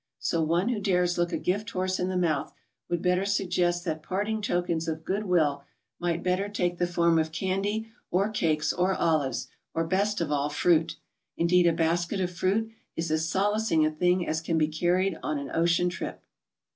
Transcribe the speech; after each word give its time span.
So 0.17 0.41
one 0.41 0.69
who 0.69 0.79
dares 0.79 1.19
look 1.19 1.31
a 1.31 1.37
gift 1.37 1.69
horse 1.69 1.99
in 1.99 2.09
the 2.09 2.17
mouth, 2.17 2.51
would 2.89 3.03
better 3.03 3.23
suggest 3.23 3.85
that 3.85 4.01
parting 4.01 4.41
tokens 4.41 4.87
of 4.87 5.05
good 5.05 5.25
will 5.25 5.63
might 5.99 6.23
better 6.23 6.49
take 6.49 6.79
the 6.79 6.87
form 6.87 7.19
of 7.19 7.31
candy 7.31 7.91
or 8.09 8.27
cakes 8.31 8.73
or 8.73 8.95
olives 8.95 9.49
or' 9.75 9.85
best 9.85 10.19
of 10.19 10.31
all, 10.31 10.49
fruit. 10.49 10.95
Indeed 11.37 11.67
a 11.67 11.71
basket 11.71 12.19
of 12.19 12.31
fruit 12.31 12.71
is 12.95 13.11
as 13.11 13.29
solacing 13.29 13.85
a 13.85 13.91
thing 13.91 14.27
as 14.27 14.41
can 14.41 14.57
be 14.57 14.69
carried 14.69 15.19
on 15.21 15.37
an 15.37 15.51
ocean 15.53 15.87
trip. 15.87 16.23